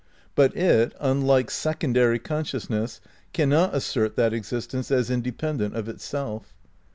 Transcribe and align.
But 0.33 0.57
it, 0.57 0.95
unlike 0.99 1.51
secondary 1.51 2.17
conscious 2.17 2.71
ness, 2.71 3.01
cannot 3.33 3.75
assert 3.75 4.15
that 4.15 4.33
existence 4.33 4.89
as 4.89 5.11
independent 5.11 5.75
of 5.75 5.87
itself. 5.87 6.55